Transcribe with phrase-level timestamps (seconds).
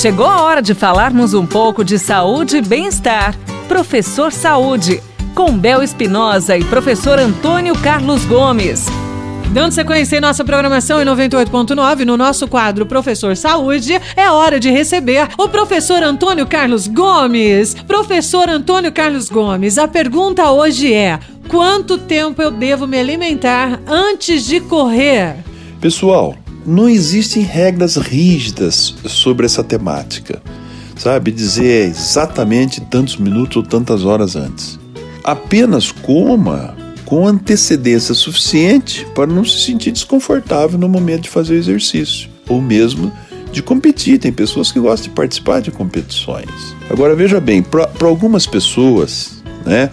[0.00, 3.34] Chegou a hora de falarmos um pouco de saúde e bem-estar.
[3.66, 5.02] Professor Saúde,
[5.34, 8.86] com Bel Espinosa e professor Antônio Carlos Gomes.
[9.52, 14.70] Dando sequência em nossa programação em 98.9, no nosso quadro Professor Saúde, é hora de
[14.70, 17.74] receber o professor Antônio Carlos Gomes.
[17.74, 21.18] Professor Antônio Carlos Gomes, a pergunta hoje é:
[21.48, 25.38] quanto tempo eu devo me alimentar antes de correr?
[25.80, 26.36] Pessoal,
[26.68, 30.42] não existem regras rígidas sobre essa temática,
[30.96, 31.32] sabe?
[31.32, 34.78] Dizer exatamente tantos minutos ou tantas horas antes.
[35.24, 41.58] Apenas coma com antecedência suficiente para não se sentir desconfortável no momento de fazer o
[41.58, 43.10] exercício, ou mesmo
[43.50, 44.18] de competir.
[44.18, 46.76] Tem pessoas que gostam de participar de competições.
[46.90, 49.90] Agora veja bem, para algumas pessoas, né?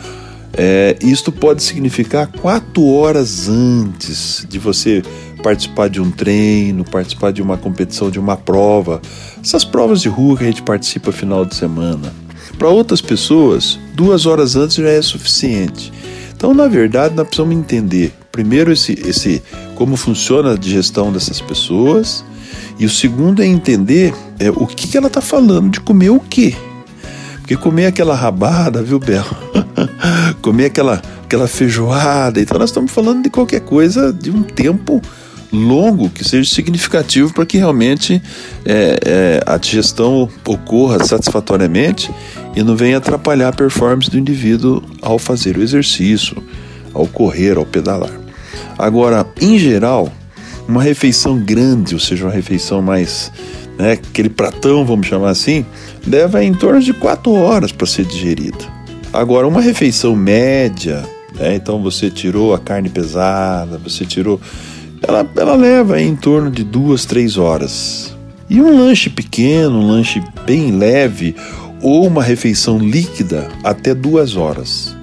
[0.58, 5.04] É, isto pode significar quatro horas antes de você
[5.46, 9.00] participar de um treino, participar de uma competição, de uma prova.
[9.40, 12.12] Essas provas de rua que a gente participa final de semana.
[12.58, 15.94] Para outras pessoas, duas horas antes já é suficiente.
[16.36, 19.44] Então, na verdade, nós precisamos entender primeiro esse, esse
[19.76, 22.26] como funciona a digestão dessas pessoas
[22.80, 26.20] e o segundo é entender é, o que, que ela está falando de comer o
[26.20, 26.56] quê.
[27.42, 29.24] Porque comer aquela rabada, viu, Bel?
[30.42, 35.00] comer aquela, aquela feijoada, então nós estamos falando de qualquer coisa de um tempo
[35.52, 38.22] longo que seja significativo para que realmente
[38.66, 42.12] é, é, a digestão ocorra satisfatoriamente
[42.56, 46.42] e não venha atrapalhar a performance do indivíduo ao fazer o exercício,
[46.94, 48.12] ao correr, ao pedalar.
[48.78, 50.12] Agora, em geral,
[50.68, 53.32] uma refeição grande, ou seja, uma refeição mais,
[53.78, 55.66] né, aquele pratão, vamos chamar assim,
[56.06, 58.74] leva em torno de 4 horas para ser digerida.
[59.14, 61.04] Agora, uma refeição média,
[61.36, 64.42] né, então você tirou a carne pesada, você tirou,
[65.08, 68.16] ela, ela leva em torno de duas, três horas.
[68.50, 71.36] E um lanche pequeno, um lanche bem leve,
[71.82, 74.96] ou uma refeição líquida até duas horas.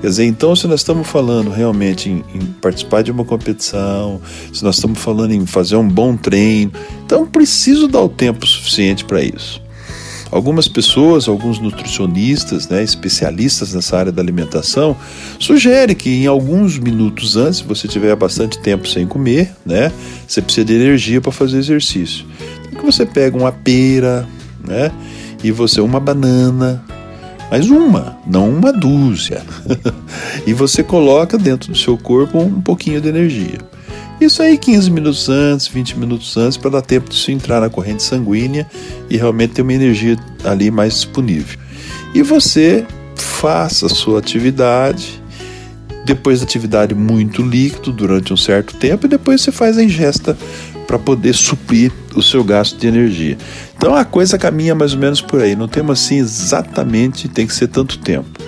[0.00, 4.20] Quer dizer, então, se nós estamos falando realmente em, em, participar de uma competição,
[4.52, 6.72] se nós estamos falando em fazer um bom treino,
[7.06, 9.61] então preciso dar o tempo suficiente para isso.
[10.32, 14.96] Algumas pessoas, alguns nutricionistas, né, especialistas nessa área da alimentação,
[15.38, 19.92] sugerem que em alguns minutos antes, se você tiver bastante tempo sem comer, né,
[20.26, 22.24] você precisa de energia para fazer exercício.
[22.66, 24.26] Então, que você pega uma pera,
[24.66, 24.90] né,
[25.44, 26.82] e você uma banana,
[27.50, 29.42] mas uma, não uma dúzia.
[30.46, 33.58] e você coloca dentro do seu corpo um pouquinho de energia.
[34.24, 37.68] Isso aí 15 minutos antes, 20 minutos antes, para dar tempo de isso entrar na
[37.68, 38.68] corrente sanguínea
[39.10, 41.58] e realmente ter uma energia ali mais disponível.
[42.14, 45.20] E você faça a sua atividade,
[46.06, 50.38] depois da atividade muito líquido durante um certo tempo, e depois você faz a ingesta
[50.86, 53.36] para poder suprir o seu gasto de energia.
[53.76, 55.56] Então a coisa caminha mais ou menos por aí.
[55.56, 58.41] Não temos assim exatamente tem que ser tanto tempo.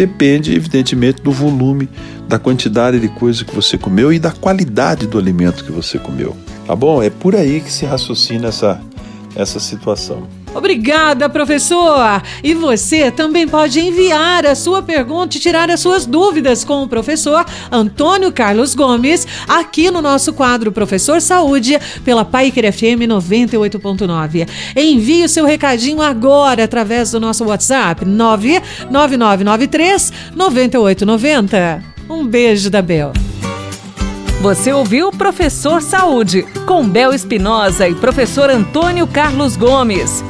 [0.00, 1.86] Depende, evidentemente, do volume,
[2.26, 6.34] da quantidade de coisa que você comeu e da qualidade do alimento que você comeu.
[6.66, 7.02] Tá bom?
[7.02, 8.80] É por aí que se raciocina essa,
[9.36, 10.26] essa situação.
[10.54, 12.22] Obrigada, professor!
[12.42, 16.88] E você também pode enviar a sua pergunta e tirar as suas dúvidas com o
[16.88, 24.48] professor Antônio Carlos Gomes aqui no nosso quadro Professor Saúde pela Paiker FM 98.9.
[24.76, 31.84] Envie o seu recadinho agora através do nosso WhatsApp 99993 9890.
[32.08, 33.12] Um beijo da Bel.
[34.40, 40.24] Você ouviu Professor Saúde com Bel Espinosa e professor Antônio Carlos Gomes.